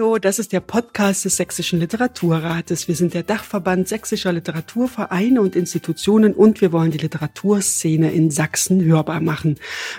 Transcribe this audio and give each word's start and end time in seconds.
Hallo, 0.00 0.16
das 0.16 0.38
ist 0.38 0.54
der 0.54 0.60
Podcast 0.60 1.26
des 1.26 1.36
Sächsischen 1.36 1.78
Literaturrates. 1.78 2.88
Wir 2.88 2.94
sind 2.94 3.12
der 3.12 3.22
Dachverband 3.22 3.86
sächsischer 3.86 4.32
Literaturvereine 4.32 5.42
und 5.42 5.54
Institutionen 5.54 6.32
und 6.32 6.62
wir 6.62 6.72
wollen 6.72 6.90
die 6.90 6.96
Literaturszene 6.96 8.10
in 8.10 8.30
Sachsen 8.30 8.82
hörbar 8.82 9.20
machen. 9.20 9.56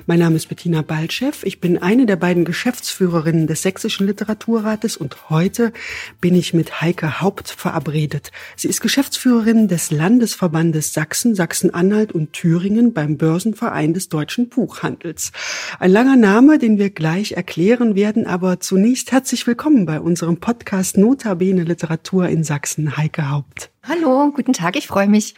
Mein 0.07 0.17
Name 0.17 0.37
ist 0.37 0.49
Bettina 0.49 0.81
Baltschew. 0.81 1.33
Ich 1.43 1.61
bin 1.61 1.77
eine 1.77 2.07
der 2.07 2.15
beiden 2.15 2.45
Geschäftsführerinnen 2.45 3.45
des 3.45 3.61
Sächsischen 3.61 4.07
Literaturrates 4.07 4.97
und 4.97 5.29
heute 5.29 5.71
bin 6.19 6.33
ich 6.33 6.55
mit 6.55 6.81
Heike 6.81 7.21
Haupt 7.21 7.49
verabredet. 7.49 8.31
Sie 8.55 8.69
ist 8.69 8.81
Geschäftsführerin 8.81 9.67
des 9.67 9.91
Landesverbandes 9.91 10.93
Sachsen, 10.93 11.35
Sachsen-Anhalt 11.35 12.11
und 12.11 12.33
Thüringen 12.33 12.93
beim 12.93 13.17
Börsenverein 13.17 13.93
des 13.93 14.09
deutschen 14.09 14.49
Buchhandels. 14.49 15.31
Ein 15.77 15.91
langer 15.91 16.15
Name, 16.15 16.57
den 16.57 16.79
wir 16.79 16.89
gleich 16.89 17.33
erklären 17.33 17.93
werden, 17.93 18.25
aber 18.25 18.59
zunächst 18.59 19.11
herzlich 19.11 19.45
willkommen 19.45 19.90
bei 19.91 19.99
unserem 19.99 20.37
Podcast 20.37 20.97
Notabene 20.97 21.63
Literatur 21.63 22.29
in 22.29 22.45
Sachsen, 22.45 22.95
Heike 22.95 23.29
Haupt. 23.29 23.71
Hallo, 23.83 24.31
guten 24.33 24.53
Tag, 24.53 24.77
ich 24.77 24.87
freue 24.87 25.09
mich. 25.09 25.35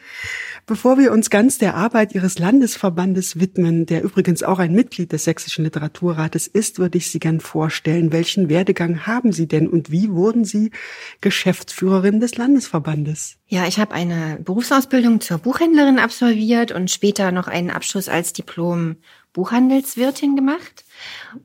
Bevor 0.68 1.00
wir 1.00 1.12
uns 1.12 1.32
ganz 1.32 1.58
der 1.58 1.74
Arbeit 1.74 2.14
Ihres 2.14 2.38
Landesverbandes 2.38 3.40
widmen, 3.40 3.88
der 3.88 4.04
übrigens 4.04 4.44
auch 4.44 4.60
ein 4.60 4.74
Mitglied 4.74 5.12
des 5.12 5.24
Sächsischen 5.24 5.64
Literaturrates 5.64 6.46
ist, 6.46 6.78
würde 6.78 7.00
ich 7.00 7.10
Sie 7.10 7.18
gern 7.18 7.40
vorstellen. 7.40 8.12
Welchen 8.12 8.48
Werdegang 8.48 9.08
haben 9.08 9.32
Sie 9.32 9.48
denn 9.48 9.68
und 9.68 9.90
wie 9.90 10.12
wurden 10.12 10.46
Sie 10.46 10.70
Geschäftsführerin 11.20 12.20
des 12.20 12.38
Landesverbandes? 12.38 13.38
Ja, 13.48 13.66
ich 13.66 13.80
habe 13.80 13.96
eine 13.96 14.38
Berufsausbildung 14.40 15.20
zur 15.20 15.40
Buchhändlerin 15.40 15.98
absolviert 15.98 16.72
und 16.72 16.92
später 16.92 17.32
noch 17.32 17.48
einen 17.48 17.72
Abschluss 17.72 18.08
als 18.08 18.34
Diplom 18.34 18.98
Buchhandelswirtin 19.34 20.36
gemacht. 20.36 20.86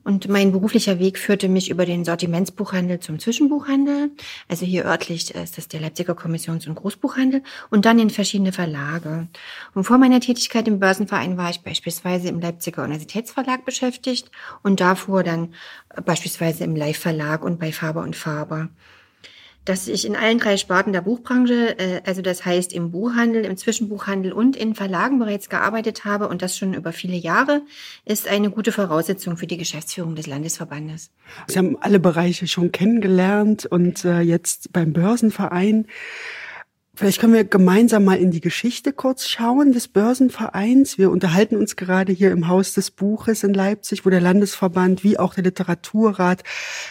Und 0.03 0.29
mein 0.29 0.51
beruflicher 0.51 0.99
Weg 0.99 1.17
führte 1.17 1.49
mich 1.49 1.69
über 1.69 1.85
den 1.85 2.05
Sortimentsbuchhandel 2.05 2.99
zum 2.99 3.19
Zwischenbuchhandel. 3.19 4.11
Also 4.47 4.65
hier 4.65 4.85
örtlich 4.85 5.33
ist 5.33 5.57
das 5.57 5.67
der 5.67 5.81
Leipziger 5.81 6.13
Kommissions- 6.13 6.67
und 6.67 6.75
Großbuchhandel 6.75 7.43
und 7.71 7.85
dann 7.85 7.99
in 7.99 8.11
verschiedene 8.11 8.51
Verlage. 8.51 9.27
Und 9.73 9.83
vor 9.83 9.97
meiner 9.97 10.19
Tätigkeit 10.19 10.67
im 10.67 10.79
Börsenverein 10.79 11.37
war 11.37 11.49
ich 11.49 11.61
beispielsweise 11.61 12.29
im 12.29 12.39
Leipziger 12.39 12.83
Universitätsverlag 12.83 13.65
beschäftigt 13.65 14.29
und 14.61 14.79
davor 14.79 15.23
dann 15.23 15.53
beispielsweise 16.05 16.63
im 16.63 16.75
Live-Verlag 16.75 17.43
und 17.43 17.59
bei 17.59 17.71
Faber 17.71 18.03
und 18.03 18.15
Faber 18.15 18.69
dass 19.69 19.87
ich 19.87 20.03
in 20.03 20.15
allen 20.15 20.39
drei 20.39 20.57
Sparten 20.57 20.93
der 20.93 21.01
Buchbranche, 21.01 21.77
äh, 21.77 22.01
also 22.03 22.23
das 22.23 22.43
heißt 22.43 22.73
im 22.73 22.89
Buchhandel, 22.89 23.45
im 23.45 23.55
Zwischenbuchhandel 23.55 24.33
und 24.33 24.55
in 24.55 24.73
Verlagen 24.73 25.19
bereits 25.19 25.47
gearbeitet 25.47 26.05
habe 26.05 26.27
und 26.27 26.41
das 26.41 26.57
schon 26.57 26.73
über 26.73 26.91
viele 26.91 27.15
Jahre, 27.15 27.61
ist 28.03 28.27
eine 28.27 28.49
gute 28.49 28.71
Voraussetzung 28.71 29.37
für 29.37 29.45
die 29.45 29.57
Geschäftsführung 29.57 30.15
des 30.15 30.25
Landesverbandes. 30.25 31.11
Sie 31.45 31.59
haben 31.59 31.77
alle 31.81 31.99
Bereiche 31.99 32.47
schon 32.47 32.71
kennengelernt 32.71 33.67
und 33.67 34.03
äh, 34.05 34.21
jetzt 34.21 34.73
beim 34.73 34.91
Börsenverein 34.91 35.85
Vielleicht 36.99 37.21
können 37.21 37.31
wir 37.31 37.45
gemeinsam 37.45 38.03
mal 38.03 38.17
in 38.17 38.29
die 38.29 38.41
Geschichte 38.41 38.91
kurz 38.91 39.25
schauen 39.25 39.71
des 39.71 39.87
Börsenvereins. 39.87 40.97
Wir 40.97 41.11
unterhalten 41.11 41.55
uns 41.55 41.77
gerade 41.77 42.11
hier 42.11 42.29
im 42.29 42.49
Haus 42.49 42.73
des 42.73 42.91
Buches 42.91 43.45
in 43.45 43.53
Leipzig, 43.53 44.05
wo 44.05 44.09
der 44.09 44.19
Landesverband 44.19 45.01
wie 45.01 45.17
auch 45.17 45.33
der 45.33 45.45
Literaturrat 45.45 46.43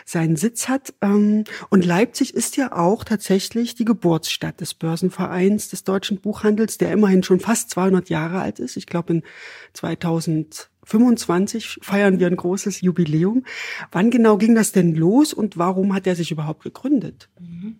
seinen 0.06 0.36
Sitz 0.36 0.70
hat. 0.70 0.94
Ähm, 1.02 1.44
und 1.68 1.84
Leipzig 1.84 2.32
ist 2.32 2.56
ja 2.56 2.72
auch 2.72 3.04
tatsächlich 3.04 3.74
die 3.74 3.84
Geburtsstadt 3.84 4.62
des 4.62 4.72
Börsenvereins 4.72 5.68
des 5.68 5.84
deutschen 5.84 6.22
Buchhandels, 6.22 6.78
der 6.78 6.90
immerhin 6.92 7.22
schon 7.22 7.40
fast 7.40 7.68
200 7.68 8.08
Jahre 8.08 8.40
alt 8.40 8.60
ist. 8.60 8.78
Ich 8.78 8.86
glaube, 8.86 9.12
in 9.12 9.22
2025 9.74 11.80
feiern 11.82 12.18
wir 12.18 12.28
ein 12.28 12.36
großes 12.36 12.80
Jubiläum. 12.80 13.44
Wann 13.92 14.10
genau 14.10 14.38
ging 14.38 14.54
das 14.54 14.72
denn 14.72 14.94
los 14.94 15.34
und 15.34 15.58
warum 15.58 15.92
hat 15.92 16.06
er 16.06 16.16
sich 16.16 16.30
überhaupt 16.30 16.62
gegründet? 16.62 17.28
Mhm. 17.38 17.76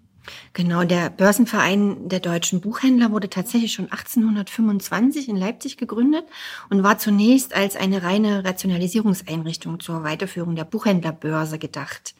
Genau, 0.53 0.85
der 0.85 1.11
Börsenverein 1.11 2.09
der 2.09 2.21
deutschen 2.21 2.61
Buchhändler 2.61 3.11
wurde 3.13 3.31
tatsächlich 3.31 3.73
schon 3.73 3.87
1825 3.87 5.29
in 5.29 5.37
Leipzig 5.37 5.77
gegründet 5.77 6.25
und 6.71 6.83
war 6.83 6.99
zunächst 6.99 7.55
als 7.55 7.77
eine 7.77 8.03
reine 8.03 8.45
Rationalisierungseinrichtung 8.45 9.81
zur 9.81 10.05
Weiterführung 10.05 10.57
der 10.57 10.65
Buchhändlerbörse 10.65 11.59
gedacht. 11.59 12.15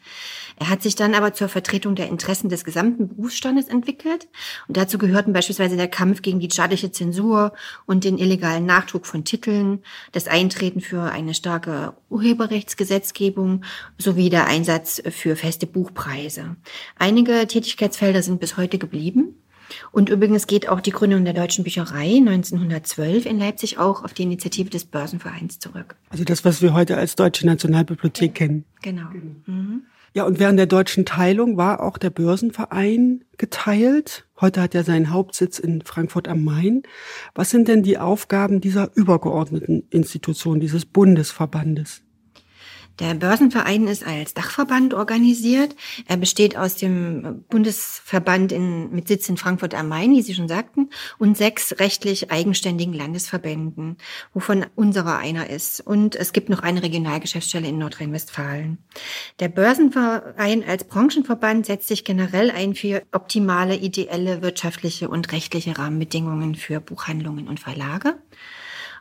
Er 0.57 0.69
hat 0.69 0.81
sich 0.81 0.95
dann 0.95 1.15
aber 1.15 1.33
zur 1.33 1.49
Vertretung 1.49 1.95
der 1.95 2.07
Interessen 2.07 2.49
des 2.49 2.63
gesamten 2.63 3.07
Berufsstandes 3.07 3.67
entwickelt 3.67 4.27
und 4.67 4.77
dazu 4.77 4.97
gehörten 4.97 5.33
beispielsweise 5.33 5.77
der 5.77 5.87
Kampf 5.87 6.21
gegen 6.21 6.39
die 6.39 6.49
staatliche 6.51 6.91
Zensur 6.91 7.53
und 7.85 8.03
den 8.03 8.17
illegalen 8.17 8.65
Nachdruck 8.65 9.05
von 9.05 9.23
Titeln, 9.23 9.83
das 10.11 10.27
Eintreten 10.27 10.81
für 10.81 11.03
eine 11.11 11.33
starke 11.33 11.93
Urheberrechtsgesetzgebung 12.09 13.63
sowie 13.97 14.29
der 14.29 14.47
Einsatz 14.47 15.01
für 15.09 15.35
feste 15.35 15.67
Buchpreise. 15.67 16.55
Einige 16.97 17.47
Tätigkeitsfelder 17.99 18.23
sind 18.23 18.39
bis 18.39 18.57
heute 18.57 18.77
geblieben. 18.77 19.35
Und 19.91 20.09
übrigens 20.09 20.47
geht 20.47 20.67
auch 20.67 20.81
die 20.81 20.91
Gründung 20.91 21.25
der 21.25 21.33
Deutschen 21.33 21.63
Bücherei 21.63 22.17
1912 22.17 23.27
in 23.27 23.37
Leipzig 23.37 23.77
auch 23.77 24.03
auf 24.03 24.13
die 24.13 24.23
Initiative 24.23 24.69
des 24.69 24.85
Börsenvereins 24.85 25.59
zurück. 25.59 25.95
Also 26.09 26.23
das, 26.23 26.43
was 26.43 26.63
wir 26.63 26.73
heute 26.73 26.97
als 26.97 27.15
Deutsche 27.15 27.45
Nationalbibliothek 27.45 28.33
kennen. 28.33 28.65
Genau. 28.81 29.09
Mhm. 29.45 29.83
Ja, 30.15 30.23
und 30.23 30.39
während 30.39 30.57
der 30.57 30.65
deutschen 30.65 31.05
Teilung 31.05 31.55
war 31.55 31.83
auch 31.83 31.99
der 31.99 32.09
Börsenverein 32.09 33.25
geteilt. 33.37 34.25
Heute 34.41 34.59
hat 34.63 34.73
er 34.73 34.83
seinen 34.83 35.11
Hauptsitz 35.11 35.59
in 35.59 35.83
Frankfurt 35.83 36.27
am 36.27 36.43
Main. 36.43 36.81
Was 37.35 37.51
sind 37.51 37.67
denn 37.67 37.83
die 37.83 37.99
Aufgaben 37.99 38.59
dieser 38.59 38.89
übergeordneten 38.95 39.83
Institution, 39.91 40.59
dieses 40.59 40.85
Bundesverbandes? 40.85 42.01
Der 42.99 43.13
Börsenverein 43.13 43.87
ist 43.87 44.05
als 44.05 44.33
Dachverband 44.33 44.93
organisiert. 44.93 45.73
Er 46.05 46.17
besteht 46.17 46.57
aus 46.57 46.75
dem 46.75 47.45
Bundesverband 47.49 48.51
in, 48.51 48.91
mit 48.91 49.07
Sitz 49.07 49.29
in 49.29 49.37
Frankfurt 49.37 49.73
am 49.73 49.87
Main, 49.87 50.11
wie 50.11 50.21
Sie 50.21 50.35
schon 50.35 50.49
sagten, 50.49 50.89
und 51.17 51.37
sechs 51.37 51.79
rechtlich 51.79 52.29
eigenständigen 52.29 52.93
Landesverbänden, 52.93 53.97
wovon 54.33 54.65
unserer 54.75 55.17
einer 55.17 55.49
ist. 55.49 55.79
Und 55.79 56.17
es 56.17 56.33
gibt 56.33 56.49
noch 56.49 56.61
eine 56.61 56.83
Regionalgeschäftsstelle 56.83 57.69
in 57.69 57.77
Nordrhein-Westfalen. 57.77 58.79
Der 59.39 59.47
Börsenverein 59.47 60.65
als 60.67 60.83
Branchenverband 60.83 61.67
setzt 61.67 61.87
sich 61.87 62.03
generell 62.03 62.51
ein 62.51 62.75
für 62.75 63.03
optimale, 63.13 63.77
ideelle 63.77 64.41
wirtschaftliche 64.41 65.07
und 65.07 65.31
rechtliche 65.31 65.77
Rahmenbedingungen 65.77 66.55
für 66.55 66.81
Buchhandlungen 66.81 67.47
und 67.47 67.61
Verlage. 67.61 68.15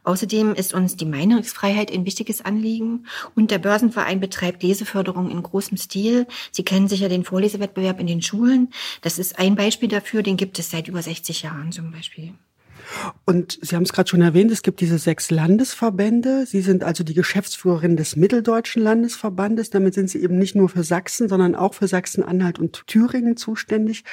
Außerdem 0.08 0.54
ist 0.54 0.72
uns 0.72 0.96
die 0.96 1.04
Meinungsfreiheit 1.04 1.92
ein 1.92 2.06
wichtiges 2.06 2.42
Anliegen 2.42 3.04
und 3.34 3.50
der 3.50 3.58
Börsenverein 3.58 4.20
betreibt 4.20 4.62
Leseförderung 4.62 5.30
in 5.30 5.42
großem 5.42 5.76
Stil. 5.76 6.26
Sie 6.50 6.62
kennen 6.62 6.88
sicher 6.88 7.10
den 7.10 7.24
Vorlesewettbewerb 7.24 8.00
in 8.00 8.06
den 8.06 8.22
Schulen. 8.22 8.70
Das 9.02 9.18
ist 9.18 9.38
ein 9.38 9.54
Beispiel 9.54 9.90
dafür, 9.90 10.22
den 10.22 10.38
gibt 10.38 10.58
es 10.58 10.70
seit 10.70 10.88
über 10.88 11.02
60 11.02 11.42
Jahren 11.42 11.72
zum 11.72 11.90
Beispiel. 11.90 12.32
Und 13.26 13.58
Sie 13.60 13.76
haben 13.76 13.82
es 13.82 13.92
gerade 13.92 14.08
schon 14.08 14.22
erwähnt, 14.22 14.50
es 14.50 14.62
gibt 14.62 14.80
diese 14.80 14.98
sechs 14.98 15.30
Landesverbände. 15.30 16.46
Sie 16.46 16.62
sind 16.62 16.84
also 16.84 17.04
die 17.04 17.12
Geschäftsführerin 17.12 17.98
des 17.98 18.16
Mitteldeutschen 18.16 18.80
Landesverbandes. 18.80 19.68
Damit 19.68 19.92
sind 19.92 20.08
Sie 20.08 20.22
eben 20.22 20.38
nicht 20.38 20.54
nur 20.54 20.70
für 20.70 20.84
Sachsen, 20.84 21.28
sondern 21.28 21.54
auch 21.54 21.74
für 21.74 21.86
Sachsen-Anhalt 21.86 22.58
und 22.58 22.86
Thüringen 22.86 23.36
zuständig. 23.36 24.04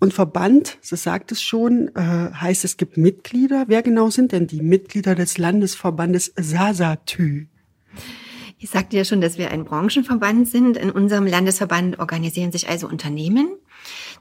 Und 0.00 0.14
Verband, 0.14 0.78
das 0.88 1.02
sagt 1.02 1.32
es 1.32 1.42
schon, 1.42 1.88
äh, 1.96 2.30
heißt, 2.32 2.64
es 2.64 2.76
gibt 2.76 2.96
Mitglieder. 2.96 3.64
Wer 3.66 3.82
genau 3.82 4.10
sind 4.10 4.32
denn 4.32 4.46
die 4.46 4.62
Mitglieder 4.62 5.14
des 5.14 5.38
Landesverbandes 5.38 6.32
Sasatü? 6.36 7.46
Ich 8.58 8.70
sagte 8.70 8.96
ja 8.96 9.04
schon, 9.04 9.20
dass 9.20 9.38
wir 9.38 9.50
ein 9.50 9.64
Branchenverband 9.64 10.48
sind. 10.48 10.76
In 10.76 10.90
unserem 10.90 11.26
Landesverband 11.26 11.98
organisieren 11.98 12.52
sich 12.52 12.68
also 12.68 12.88
Unternehmen. 12.88 13.56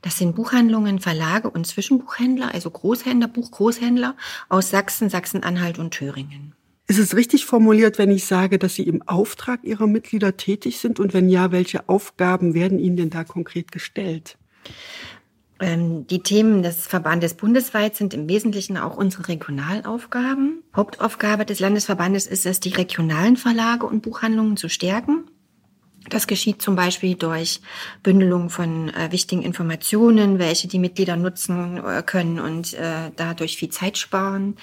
Das 0.01 0.17
sind 0.17 0.35
Buchhandlungen, 0.35 0.99
Verlage 0.99 1.49
und 1.49 1.65
Zwischenbuchhändler, 1.65 2.53
also 2.53 2.69
Großhändler, 2.69 3.27
Buchgroßhändler 3.27 4.15
aus 4.49 4.69
Sachsen, 4.69 5.09
Sachsen-Anhalt 5.09 5.79
und 5.79 5.91
Thüringen. 5.91 6.53
Ist 6.87 6.99
es 6.99 7.15
richtig 7.15 7.45
formuliert, 7.45 7.97
wenn 7.97 8.11
ich 8.11 8.25
sage, 8.25 8.59
dass 8.59 8.75
Sie 8.75 8.83
im 8.83 9.01
Auftrag 9.07 9.63
Ihrer 9.63 9.87
Mitglieder 9.87 10.37
tätig 10.37 10.79
sind? 10.79 10.99
Und 10.99 11.13
wenn 11.13 11.29
ja, 11.29 11.51
welche 11.51 11.89
Aufgaben 11.89 12.53
werden 12.53 12.79
Ihnen 12.79 12.95
denn 12.95 13.09
da 13.09 13.23
konkret 13.23 13.71
gestellt? 13.71 14.37
Ähm, 15.59 16.05
die 16.07 16.21
Themen 16.21 16.63
des 16.63 16.87
Verbandes 16.87 17.33
bundesweit 17.33 17.95
sind 17.95 18.13
im 18.13 18.29
Wesentlichen 18.29 18.77
auch 18.77 18.97
unsere 18.97 19.27
Regionalaufgaben. 19.27 20.63
Hauptaufgabe 20.75 21.45
des 21.45 21.59
Landesverbandes 21.59 22.27
ist 22.27 22.45
es, 22.45 22.59
die 22.59 22.73
regionalen 22.73 23.37
Verlage 23.37 23.85
und 23.85 24.01
Buchhandlungen 24.01 24.57
zu 24.57 24.69
stärken. 24.69 25.26
Das 26.09 26.27
geschieht 26.27 26.61
zum 26.61 26.75
Beispiel 26.75 27.15
durch 27.15 27.61
Bündelung 28.03 28.49
von 28.49 28.89
äh, 28.89 29.11
wichtigen 29.11 29.41
Informationen, 29.41 30.39
welche 30.39 30.67
die 30.67 30.79
Mitglieder 30.79 31.15
nutzen 31.15 31.77
äh, 31.77 32.01
können 32.03 32.39
und 32.39 32.73
äh, 32.73 33.11
dadurch 33.15 33.57
viel 33.57 33.69
Zeit 33.69 33.97
sparen. 33.97 34.55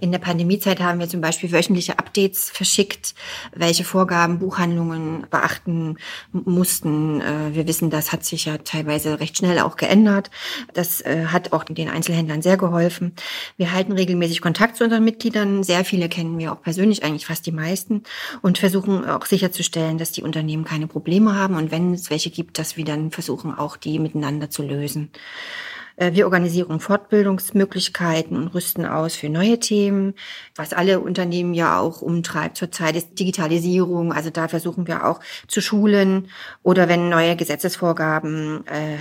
In 0.00 0.10
der 0.12 0.18
Pandemiezeit 0.18 0.80
haben 0.80 0.98
wir 0.98 1.08
zum 1.08 1.20
Beispiel 1.20 1.52
wöchentliche 1.52 1.98
Updates 1.98 2.50
verschickt, 2.50 3.14
welche 3.54 3.84
Vorgaben 3.84 4.38
Buchhandlungen 4.38 5.26
beachten 5.30 5.98
mussten. 6.32 7.20
Äh, 7.20 7.54
wir 7.54 7.68
wissen, 7.68 7.90
das 7.90 8.12
hat 8.12 8.24
sich 8.24 8.46
ja 8.46 8.58
teilweise 8.58 9.20
recht 9.20 9.36
schnell 9.36 9.60
auch 9.60 9.76
geändert. 9.76 10.30
Das 10.74 11.00
äh, 11.02 11.26
hat 11.26 11.52
auch 11.52 11.64
den 11.64 11.88
Einzelhändlern 11.88 12.42
sehr 12.42 12.56
geholfen. 12.56 13.12
Wir 13.56 13.72
halten 13.72 13.92
regelmäßig 13.92 14.40
Kontakt 14.40 14.76
zu 14.76 14.84
unseren 14.84 15.04
Mitgliedern. 15.04 15.62
Sehr 15.62 15.84
viele 15.84 16.08
kennen 16.08 16.38
wir 16.38 16.52
auch 16.52 16.62
persönlich, 16.62 17.04
eigentlich 17.04 17.26
fast 17.26 17.46
die 17.46 17.52
meisten, 17.52 18.02
und 18.42 18.58
versuchen 18.58 19.04
auch 19.04 19.26
sicherzustellen, 19.26 19.98
dass 19.98 20.12
die 20.12 20.22
Unternehmen 20.22 20.64
keine 20.64 20.87
Probleme 20.88 21.34
haben 21.36 21.54
und 21.56 21.70
wenn 21.70 21.94
es 21.94 22.10
welche 22.10 22.30
gibt, 22.30 22.58
dass 22.58 22.76
wir 22.76 22.84
dann 22.84 23.10
versuchen, 23.10 23.54
auch 23.54 23.76
die 23.76 23.98
miteinander 23.98 24.50
zu 24.50 24.62
lösen. 24.62 25.10
Äh, 25.98 26.12
wir 26.14 26.24
organisieren 26.24 26.80
Fortbildungsmöglichkeiten 26.80 28.36
und 28.36 28.48
rüsten 28.54 28.86
aus 28.86 29.16
für 29.16 29.28
neue 29.28 29.58
Themen. 29.58 30.14
Was 30.54 30.72
alle 30.72 31.00
Unternehmen 31.00 31.54
ja 31.54 31.78
auch 31.78 32.00
umtreibt 32.02 32.56
zurzeit 32.56 32.96
ist 32.96 33.18
Digitalisierung. 33.18 34.12
Also 34.12 34.30
da 34.30 34.48
versuchen 34.48 34.86
wir 34.86 35.06
auch 35.06 35.20
zu 35.48 35.60
schulen 35.60 36.28
oder 36.62 36.88
wenn 36.88 37.08
neue 37.08 37.36
Gesetzesvorgaben 37.36 38.66
äh, 38.66 38.98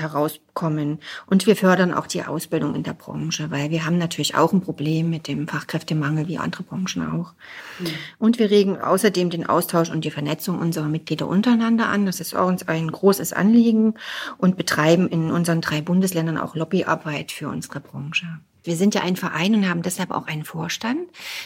herauskommen. 0.58 1.00
Und 1.26 1.46
wir 1.46 1.56
fördern 1.56 1.94
auch 1.94 2.08
die 2.08 2.24
Ausbildung 2.24 2.76
in 2.76 2.84
der 2.84 2.94
Branche, 2.94 3.52
weil 3.52 3.70
wir 3.70 3.86
haben 3.86 3.98
natürlich 3.98 4.36
auch 4.36 4.54
ein 4.54 4.62
Problem 4.62 5.10
mit 5.10 5.28
dem 5.28 5.48
Fachkräftemangel 5.48 6.28
wie 6.28 6.38
andere 6.38 6.64
Branchen 6.64 7.04
auch. 7.04 7.34
Mhm. 7.80 7.88
Und 8.20 8.40
wir 8.40 8.50
regen 8.50 8.78
außerdem 8.78 9.30
den 9.30 9.46
Austausch 9.46 9.90
und 9.90 10.04
die 10.04 10.12
Vernetzung 10.12 10.60
unserer 10.60 10.88
Mitglieder 10.88 11.28
untereinander 11.28 11.88
an. 11.88 12.06
Das 12.06 12.20
ist 12.20 12.34
uns 12.34 12.68
ein 12.68 12.92
großes 12.92 13.34
Anliegen 13.34 13.96
und 14.38 14.58
betreiben 14.58 15.08
in 15.08 15.32
unseren 15.32 15.62
drei 15.62 15.82
Bundesländern 15.82 16.38
auch 16.38 16.56
Lobby 16.56 16.68
Lobbyarbeit 16.68 17.32
für 17.32 17.48
unsere 17.48 17.80
Branche. 17.80 18.28
Wir 18.68 18.76
sind 18.76 18.94
ja 18.94 19.02
ein 19.02 19.16
Verein 19.16 19.56
und 19.56 19.68
haben 19.68 19.82
deshalb 19.82 20.12
auch 20.12 20.28
einen 20.28 20.44
Vorstand. 20.44 21.00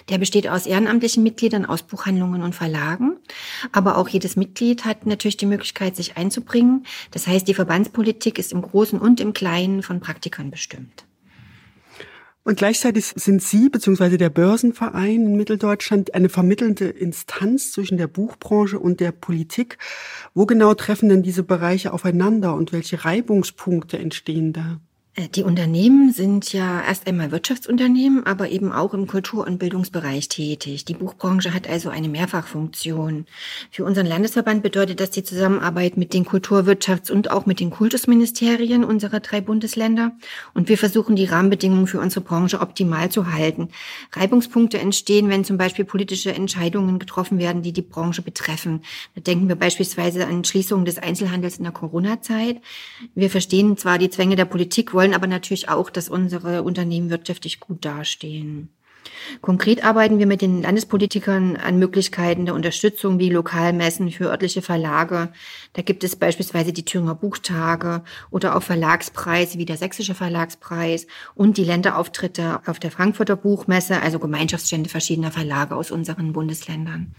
Der 0.10 0.18
besteht 0.18 0.48
aus 0.48 0.66
ehrenamtlichen 0.66 1.22
Mitgliedern 1.22 1.66
aus 1.66 1.84
Buchhandlungen 1.84 2.42
und 2.42 2.56
Verlagen. 2.56 3.18
Aber 3.72 3.98
auch 3.98 4.10
jedes 4.10 4.36
Mitglied 4.36 4.86
hat 4.86 5.06
natürlich 5.06 5.38
die 5.38 5.46
Möglichkeit, 5.46 5.96
sich 5.96 6.18
einzubringen. 6.18 6.86
Das 7.12 7.28
heißt, 7.28 7.48
die 7.48 7.54
Verbandspolitik 7.54 8.40
ist 8.40 8.52
im 8.52 8.64
Großen 8.64 9.00
und 9.00 9.20
im 9.20 9.34
Kleinen 9.34 9.84
von 9.84 10.00
Praktikern 10.00 10.50
bestimmt. 10.50 11.06
Und 12.44 12.58
gleichzeitig 12.58 13.14
sind 13.16 13.44
Sie 13.44 13.70
bzw. 13.70 14.18
der 14.18 14.32
Börsenverein 14.32 15.28
in 15.28 15.36
Mitteldeutschland 15.36 16.16
eine 16.16 16.28
vermittelnde 16.28 16.90
Instanz 16.90 17.72
zwischen 17.72 18.00
der 18.00 18.08
Buchbranche 18.08 18.80
und 18.80 19.00
der 19.00 19.12
Politik. 19.12 19.78
Wo 20.34 20.48
genau 20.48 20.74
treffen 20.74 21.10
denn 21.10 21.22
diese 21.22 21.44
Bereiche 21.44 21.94
aufeinander 21.94 22.56
und 22.56 22.74
welche 22.74 23.06
Reibungspunkte 23.06 24.00
entstehen 24.00 24.54
da? 24.54 24.80
Äh, 25.16 25.28
die 25.28 25.44
Unternehmen 25.44 26.13
sind 26.13 26.54
ja 26.54 26.81
erst 26.88 27.06
einmal 27.08 27.31
Wirtschaftsunternehmen, 27.31 28.25
aber 28.25 28.50
eben 28.50 28.72
auch 28.72 28.94
im 28.94 29.08
Kultur- 29.08 29.46
und 29.46 29.58
Bildungsbereich 29.58 30.30
tätig. 30.30 30.86
Die 30.86 30.94
Buchbranche 30.94 31.54
hat 31.54 31.69
also 31.69 31.90
eine 31.90 32.08
Mehrfachfunktion. 32.08 33.25
Für 33.72 33.84
unseren 33.84 34.06
Landesverband 34.06 34.63
bedeutet 34.63 35.02
das 35.02 35.12
die 35.12 35.24
Zusammenarbeit 35.24 35.98
mit 35.98 36.13
den 36.13 36.25
Kulturwirtschafts- 36.25 37.12
und 37.12 37.30
auch 37.30 37.46
mit 37.46 37.60
den 37.60 37.72
Kultusministerien 37.72 38.86
unserer 38.86 39.19
drei 39.19 39.42
Bundesländer. 39.42 40.13
Und 40.54 40.69
wir 40.69 40.78
versuchen, 40.78 41.16
die 41.18 41.25
Rahmenbedingungen 41.25 41.88
für 41.88 42.00
unsere 42.00 42.22
Branche 42.22 42.62
optimal 42.62 43.10
zu 43.12 43.34
halten. 43.34 43.69
Reibungspunkte 44.13 44.80
entstehen, 44.80 45.30
wenn 45.30 45.44
zum 45.44 45.58
Beispiel 45.58 45.84
politische 45.84 46.34
Entscheidungen 46.34 47.00
getroffen 47.00 47.38
werden, 47.38 47.62
die 47.63 47.74
die 47.74 47.81
Branche 47.81 48.22
betreffen. 48.22 48.81
Da 49.16 49.22
denken 49.22 49.50
wir 49.50 49.56
beispielsweise 49.56 50.25
an 50.25 50.46
Schließungen 50.46 50.86
des 50.86 51.00
Einzelhandels 51.00 51.58
in 51.58 51.63
der 51.63 51.74
Corona-Zeit. 51.74 52.62
Wir 53.13 53.30
verstehen 53.30 53.75
zwar 53.75 53.98
die 53.98 54.10
Zwänge 54.10 54.38
der 54.38 54.46
Politik, 54.46 54.94
wollen 55.01 55.15
aber 55.15 55.25
natürlich 55.25 55.68
auch, 55.68 55.89
dass 55.89 56.09
unsere 56.09 56.62
Unternehmen 56.62 57.09
wirtschaftlich 57.09 57.59
gut 57.59 57.83
dastehen. 57.83 58.69
Konkret 59.42 59.83
arbeiten 59.83 60.19
wir 60.19 60.27
mit 60.27 60.44
den 60.44 60.62
Landespolitikern 60.62 61.56
an 61.56 61.80
Möglichkeiten 61.80 62.45
der 62.45 62.53
Unterstützung 62.53 63.18
wie 63.18 63.31
Lokalmessen 63.31 64.12
für 64.12 64.30
örtliche 64.30 64.62
Verlage. 64.62 65.30
Da 65.74 65.81
gibt 65.81 66.03
es 66.03 66.15
beispielsweise 66.15 66.71
die 66.71 66.86
Thüringer 66.86 67.15
Buchtage 67.15 68.03
oder 68.30 68.56
auch 68.56 68.62
Verlagspreise 68.62 69.57
wie 69.57 69.65
der 69.65 69.77
Sächsische 69.77 70.13
Verlagspreis 70.13 71.07
und 71.33 71.57
die 71.57 71.63
Länderauftritte 71.63 72.62
auf 72.68 72.77
der 72.77 72.92
Frankfurter 72.92 73.38
Buchmesse, 73.38 74.03
also 74.03 74.19
Gemeinschaftsstände 74.19 74.88
verschiedener 74.88 75.31
Verlage 75.31 75.75
aus 75.75 75.89
unseren 75.89 76.31
Bundesländern. 76.31 77.15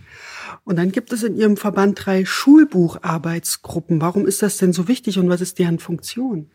Und 0.62 0.76
dann 0.76 0.93
gibt 0.93 1.12
es 1.12 1.25
in 1.25 1.37
Ihrem 1.37 1.56
Verband 1.56 1.99
drei 2.06 2.25
Schulbucharbeitsgruppen. 2.25 4.00
Warum 4.00 4.25
ist 4.25 4.40
das 4.40 4.58
denn 4.58 4.73
so 4.73 4.87
wichtig 4.87 5.19
und 5.19 5.29
was 5.29 5.40
ist 5.40 5.58
deren 5.58 5.81
Funktion? 5.81 6.49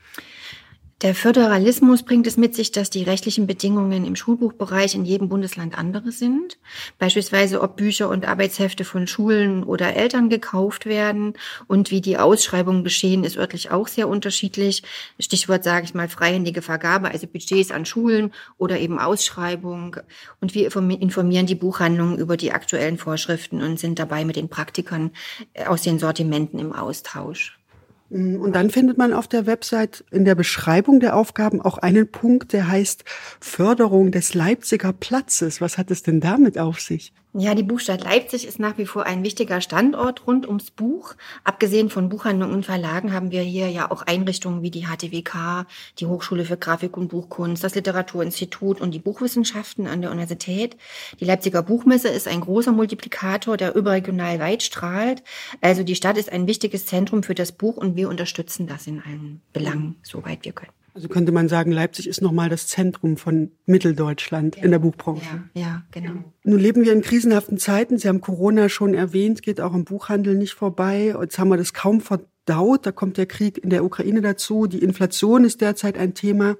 Der 1.03 1.13
Föderalismus 1.13 2.01
bringt 2.01 2.25
es 2.25 2.37
mit 2.37 2.55
sich, 2.55 2.71
dass 2.71 2.89
die 2.89 3.03
rechtlichen 3.03 3.45
Bedingungen 3.45 4.03
im 4.03 4.15
Schulbuchbereich 4.15 4.95
in 4.95 5.05
jedem 5.05 5.29
Bundesland 5.29 5.77
andere 5.77 6.11
sind. 6.11 6.57
Beispielsweise, 6.97 7.61
ob 7.61 7.77
Bücher 7.77 8.09
und 8.09 8.27
Arbeitshefte 8.27 8.83
von 8.83 9.05
Schulen 9.05 9.63
oder 9.63 9.95
Eltern 9.95 10.27
gekauft 10.27 10.87
werden 10.87 11.33
und 11.67 11.91
wie 11.91 12.01
die 12.01 12.17
Ausschreibungen 12.17 12.83
geschehen, 12.83 13.23
ist 13.23 13.37
örtlich 13.37 13.69
auch 13.69 13.87
sehr 13.87 14.07
unterschiedlich. 14.07 14.81
Stichwort 15.19 15.63
sage 15.63 15.85
ich 15.85 15.93
mal 15.93 16.09
freihändige 16.09 16.63
Vergabe, 16.63 17.11
also 17.11 17.27
Budgets 17.27 17.69
an 17.69 17.85
Schulen 17.85 18.33
oder 18.57 18.79
eben 18.79 18.97
Ausschreibung. 18.97 19.97
Und 20.41 20.55
wir 20.55 20.65
informieren 20.65 21.45
die 21.45 21.53
Buchhandlungen 21.53 22.17
über 22.17 22.37
die 22.37 22.53
aktuellen 22.53 22.97
Vorschriften 22.97 23.61
und 23.61 23.79
sind 23.79 23.99
dabei 23.99 24.25
mit 24.25 24.35
den 24.35 24.49
Praktikern 24.49 25.11
aus 25.67 25.83
den 25.83 25.99
Sortimenten 25.99 26.57
im 26.57 26.73
Austausch. 26.73 27.56
Mm, 28.09 28.37
und 28.37 28.53
dann 28.53 28.69
findet 28.69 28.97
man 28.97 29.13
auf 29.13 29.27
der 29.27 29.45
Website 29.45 30.03
in 30.11 30.25
der 30.25 30.35
Beschreibung 30.35 30.99
der 30.99 31.15
Aufgaben 31.15 31.61
auch 31.61 31.77
einen 31.77 32.09
Punkt, 32.09 32.53
der 32.53 32.67
heißt 32.67 33.03
Förderung 33.39 34.11
des 34.11 34.33
Leipziger 34.33 34.93
Platzes. 34.93 35.61
Was 35.61 35.77
hat 35.77 35.91
es 35.91 36.03
denn 36.03 36.19
damit 36.19 36.57
auf 36.57 36.79
sich? 36.79 37.13
Ja, 37.39 37.53
die 37.53 37.61
Buchstadt 37.61 38.03
Leipzig 38.03 38.47
ist 38.47 38.57
nach 38.57 38.79
wie 38.79 38.87
vor 38.87 39.05
ein 39.05 39.23
wichtiger 39.23 39.61
Standort 39.61 40.25
rund 40.25 40.47
ums 40.47 40.71
Buch. 40.71 41.13
Abgesehen 41.43 41.91
von 41.91 42.09
Buchhandlungen 42.09 42.55
und 42.55 42.65
Verlagen 42.65 43.13
haben 43.13 43.29
wir 43.29 43.43
hier 43.43 43.69
ja 43.69 43.91
auch 43.91 44.01
Einrichtungen 44.01 44.63
wie 44.63 44.71
die 44.71 44.87
HTWK, 44.87 45.67
die 45.99 46.07
Hochschule 46.07 46.45
für 46.45 46.57
Grafik 46.57 46.97
und 46.97 47.09
Buchkunst, 47.09 47.63
das 47.63 47.75
Literaturinstitut 47.75 48.81
und 48.81 48.89
die 48.89 48.97
Buchwissenschaften 48.97 49.85
an 49.85 50.01
der 50.01 50.09
Universität. 50.09 50.77
Die 51.19 51.25
Leipziger 51.25 51.61
Buchmesse 51.61 52.07
ist 52.07 52.27
ein 52.27 52.41
großer 52.41 52.71
Multiplikator, 52.71 53.55
der 53.55 53.75
überregional 53.75 54.39
weit 54.39 54.63
strahlt. 54.63 55.21
Also 55.61 55.83
die 55.83 55.95
Stadt 55.95 56.17
ist 56.17 56.31
ein 56.31 56.47
wichtiges 56.47 56.87
Zentrum 56.87 57.21
für 57.21 57.35
das 57.35 57.51
Buch 57.51 57.77
und 57.77 57.95
wir 57.95 58.09
unterstützen 58.09 58.65
das 58.65 58.87
in 58.87 58.99
allen 59.03 59.41
Belangen, 59.53 59.97
soweit 60.01 60.43
wir 60.43 60.53
können. 60.53 60.71
Also 60.97 61.09
könnte 61.09 61.31
man 61.31 61.47
sagen, 61.47 61.71
Leipzig 61.71 62.07
ist 62.07 62.23
nochmal 62.23 62.49
das 62.49 62.65
Zentrum 62.65 63.17
von 63.17 63.51
Mitteldeutschland 63.67 64.55
ja. 64.55 64.63
in 64.63 64.71
der 64.71 64.79
Buchbranche. 64.79 65.43
Ja, 65.53 65.61
ja, 65.61 65.83
genau. 65.91 66.33
Nun 66.43 66.57
leben 66.57 66.83
wir 66.83 66.91
in 66.91 67.03
krisenhaften 67.03 67.59
Zeiten. 67.59 67.99
Sie 67.99 68.07
haben 68.07 68.19
Corona 68.19 68.67
schon 68.67 68.95
erwähnt, 68.95 69.43
geht 69.43 69.61
auch 69.61 69.75
im 69.75 69.85
Buchhandel 69.85 70.33
nicht 70.33 70.55
vorbei. 70.55 71.15
Jetzt 71.21 71.37
haben 71.37 71.49
wir 71.49 71.57
das 71.57 71.75
kaum 71.75 72.01
verdaut. 72.01 72.87
Da 72.87 72.91
kommt 72.91 73.17
der 73.17 73.27
Krieg 73.27 73.59
in 73.59 73.69
der 73.69 73.85
Ukraine 73.85 74.21
dazu. 74.21 74.65
Die 74.65 74.81
Inflation 74.81 75.45
ist 75.45 75.61
derzeit 75.61 75.99
ein 75.99 76.15
Thema. 76.15 76.57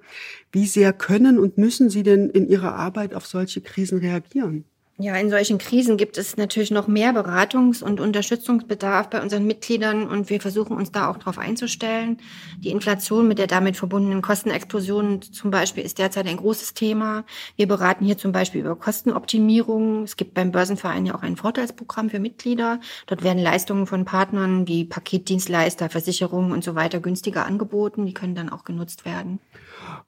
Wie 0.52 0.68
sehr 0.68 0.94
können 0.94 1.40
und 1.40 1.58
müssen 1.58 1.90
Sie 1.90 2.04
denn 2.04 2.30
in 2.30 2.48
Ihrer 2.48 2.76
Arbeit 2.76 3.16
auf 3.16 3.26
solche 3.26 3.62
Krisen 3.62 3.98
reagieren? 3.98 4.66
Ja, 5.00 5.16
in 5.16 5.30
solchen 5.30 5.60
Krisen 5.60 5.96
gibt 5.96 6.18
es 6.18 6.38
natürlich 6.38 6.72
noch 6.72 6.88
mehr 6.88 7.12
Beratungs- 7.14 7.84
und 7.84 8.00
Unterstützungsbedarf 8.00 9.12
bei 9.12 9.22
unseren 9.22 9.46
Mitgliedern 9.46 10.08
und 10.08 10.32
wir 10.32 10.42
versuchen 10.42 10.76
uns 10.76 10.92
da 10.92 11.12
auch 11.12 11.18
darauf 11.18 11.38
einzustellen. 11.38 12.18
Die 12.58 12.72
Inflation 12.72 13.28
mit 13.28 13.38
der 13.38 13.46
damit 13.46 13.78
verbundenen 13.78 14.24
Kostenexplosion 14.24 15.22
zum 15.22 15.52
Beispiel 15.52 15.84
ist 15.84 16.00
derzeit 16.00 16.26
ein 16.26 16.38
großes 16.38 16.74
Thema. 16.74 17.26
Wir 17.58 17.68
beraten 17.68 18.06
hier 18.06 18.18
zum 18.18 18.32
Beispiel 18.32 18.62
über 18.62 18.76
Kostenoptimierung. 18.76 20.02
Es 20.02 20.18
gibt 20.18 20.34
beim 20.34 20.52
Börsenverein 20.52 21.06
ja 21.06 21.14
auch 21.14 21.22
ein 21.22 21.36
Vorteilsprogramm 21.36 22.10
für 22.10 22.20
Mitglieder. 22.20 22.80
Dort 23.06 23.24
werden 23.24 23.38
Leistungen 23.38 23.86
von 23.86 24.04
Partnern 24.04 24.68
wie 24.68 24.84
Paketdienstleister, 24.84 25.92
Versicherungen 25.92 26.52
und 26.52 26.64
so 26.64 26.74
weiter 26.74 27.00
günstiger 27.00 27.46
angeboten. 27.46 28.08
Die 28.08 28.16
können 28.16 28.34
dann 28.34 28.50
auch 28.50 28.64
genutzt 28.64 29.06
werden. 29.06 29.40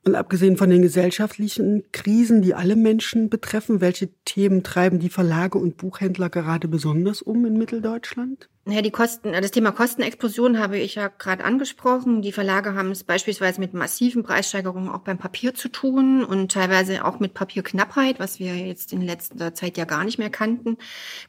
Und 0.04 0.16
abgesehen 0.16 0.58
von 0.58 0.72
den 0.72 0.82
gesellschaftlichen 0.82 1.84
Krisen, 1.92 2.42
die 2.42 2.56
alle 2.56 2.76
Menschen 2.76 3.30
betreffen, 3.30 3.82
welche 3.82 4.10
Themen 4.26 4.64
treiben 4.64 4.79
die 5.00 5.10
Verlage 5.10 5.58
und 5.58 5.78
Buchhändler 5.78 6.30
gerade 6.30 6.68
besonders 6.68 7.22
um 7.22 7.46
in 7.46 7.58
Mitteldeutschland? 7.58 8.50
Ja, 8.72 8.84
die 8.84 8.92
Kosten, 8.92 9.32
das 9.32 9.50
Thema 9.50 9.72
Kostenexplosion 9.72 10.60
habe 10.60 10.78
ich 10.78 10.94
ja 10.96 11.08
gerade 11.08 11.44
angesprochen. 11.44 12.22
Die 12.22 12.32
Verlage 12.32 12.76
haben 12.76 12.92
es 12.92 13.04
beispielsweise 13.04 13.60
mit 13.60 13.74
massiven 13.74 14.22
Preissteigerungen 14.22 14.90
auch 14.90 15.00
beim 15.00 15.18
Papier 15.18 15.56
zu 15.56 15.70
tun 15.70 16.24
und 16.24 16.52
teilweise 16.52 17.04
auch 17.04 17.20
mit 17.20 17.34
Papierknappheit, 17.34 18.20
was 18.20 18.38
wir 18.38 18.56
jetzt 18.56 18.94
in 18.94 19.02
letzter 19.02 19.56
Zeit 19.56 19.78
ja 19.78 19.86
gar 19.86 20.04
nicht 20.04 20.20
mehr 20.20 20.30
kannten. 20.30 20.78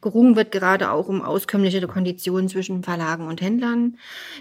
Gerungen 0.01 0.35
wird 0.35 0.51
gerade 0.51 0.91
auch 0.91 1.07
um 1.07 1.23
auskömmliche 1.23 1.87
Konditionen 1.87 2.47
zwischen 2.47 2.83
Verlagen 2.83 3.27
und 3.27 3.41
Händlern. 3.41 3.97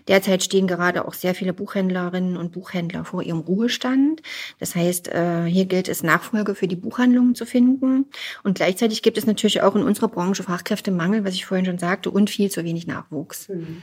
Derzeit 0.07 0.43
stehen 0.43 0.67
gerade 0.67 1.09
auch 1.09 1.15
sehr 1.15 1.35
viele 1.35 1.55
Buchhändlerinnen 1.55 2.37
und 2.37 2.53
Buchhändler 2.53 3.07
vor 3.07 3.23
ihrem 3.23 3.41
Ruhestand. 3.41 4.21
Das 4.59 4.75
heißt, 4.75 5.09
äh, 5.09 5.45
hier 5.47 5.65
gilt 5.65 5.89
es, 5.89 6.03
Nachfolge 6.03 6.55
für 6.55 6.69
die 6.69 6.77
Buchhandlungen 6.77 7.35
zu 7.35 7.47
finden. 7.47 8.07
Und 8.43 8.57
gleichzeitig 8.57 9.01
gibt 9.01 9.17
es 9.17 9.27
natürlich 9.27 9.63
auch 9.63 9.75
in 9.75 9.85
unserer 9.85 10.09
Branche 10.09 10.43
Fachkräftemangel, 10.43 11.25
was 11.25 11.33
ich 11.33 11.47
vorhin 11.47 11.65
schon 11.65 11.79
sagte, 11.79 12.11
und 12.11 12.29
viel 12.29 12.51
zu 12.51 12.63
wenig 12.63 12.90
Nachwuchs. 12.91 13.49
Mhm. 13.49 13.83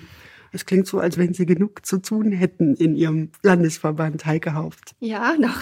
Es 0.52 0.66
klingt 0.66 0.88
so, 0.88 1.00
als 1.00 1.18
wenn 1.18 1.34
Sie 1.34 1.46
genug 1.46 1.86
zu 1.86 1.98
tun 1.98 2.32
hätten 2.32 2.76
in 2.76 2.96
Ihrem 2.96 3.30
Landesverband 3.44 4.26
Heike 4.26 4.54
Haupt. 4.54 4.96
Ja, 5.00 5.36
noch. 5.38 5.62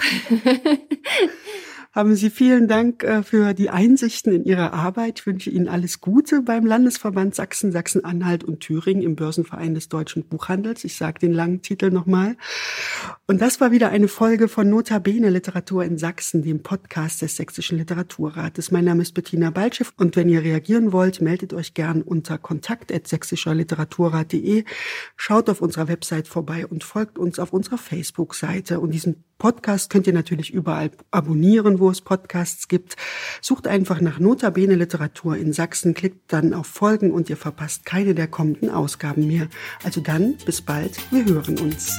Haben 1.96 2.14
Sie 2.14 2.28
vielen 2.28 2.68
Dank 2.68 3.04
äh, 3.04 3.22
für 3.22 3.54
die 3.54 3.70
Einsichten 3.70 4.30
in 4.30 4.44
Ihre 4.44 4.74
Arbeit. 4.74 5.20
Ich 5.20 5.26
wünsche 5.26 5.48
Ihnen 5.48 5.66
alles 5.66 6.02
Gute 6.02 6.42
beim 6.42 6.66
Landesverband 6.66 7.34
Sachsen, 7.34 7.72
Sachsen-Anhalt 7.72 8.44
und 8.44 8.60
Thüringen 8.60 9.02
im 9.02 9.16
Börsenverein 9.16 9.74
des 9.74 9.88
deutschen 9.88 10.22
Buchhandels. 10.24 10.84
Ich 10.84 10.96
sage 10.96 11.20
den 11.20 11.32
langen 11.32 11.62
Titel 11.62 11.90
nochmal. 11.90 12.36
Und 13.28 13.40
das 13.40 13.60
war 13.60 13.72
wieder 13.72 13.88
eine 13.88 14.06
Folge 14.06 14.46
von 14.46 14.70
Notabene 14.70 15.30
Literatur 15.30 15.84
in 15.84 15.98
Sachsen, 15.98 16.42
dem 16.42 16.62
Podcast 16.62 17.22
des 17.22 17.34
Sächsischen 17.34 17.76
Literaturrates. 17.76 18.70
Mein 18.70 18.84
Name 18.84 19.02
ist 19.02 19.14
Bettina 19.14 19.50
Balchev 19.50 19.90
und 19.96 20.14
wenn 20.14 20.28
ihr 20.28 20.44
reagieren 20.44 20.92
wollt, 20.92 21.20
meldet 21.20 21.52
euch 21.52 21.74
gern 21.74 22.02
unter 22.02 22.38
kontakt.sächsischerliteraturrat.de. 22.38 24.62
Schaut 25.16 25.50
auf 25.50 25.60
unserer 25.60 25.88
Website 25.88 26.28
vorbei 26.28 26.68
und 26.68 26.84
folgt 26.84 27.18
uns 27.18 27.40
auf 27.40 27.52
unserer 27.52 27.78
Facebook-Seite. 27.78 28.78
Und 28.78 28.92
diesen 28.92 29.24
Podcast 29.38 29.90
könnt 29.90 30.06
ihr 30.06 30.12
natürlich 30.12 30.54
überall 30.54 30.92
abonnieren, 31.10 31.80
wo 31.80 31.90
es 31.90 32.02
Podcasts 32.02 32.68
gibt. 32.68 32.94
Sucht 33.42 33.66
einfach 33.66 34.00
nach 34.00 34.20
Notabene 34.20 34.76
Literatur 34.76 35.36
in 35.36 35.52
Sachsen, 35.52 35.94
klickt 35.94 36.32
dann 36.32 36.54
auf 36.54 36.68
Folgen 36.68 37.10
und 37.10 37.28
ihr 37.28 37.36
verpasst 37.36 37.86
keine 37.86 38.14
der 38.14 38.28
kommenden 38.28 38.70
Ausgaben 38.70 39.26
mehr. 39.26 39.48
Also 39.82 40.00
dann, 40.00 40.36
bis 40.46 40.62
bald, 40.62 40.96
wir 41.10 41.24
hören 41.24 41.58
uns. 41.58 41.98